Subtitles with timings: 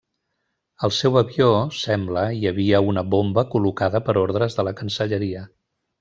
[0.87, 1.49] Al seu avió,
[1.81, 5.45] sembla, hi havia una bomba col·locada per ordres de la Cancelleria.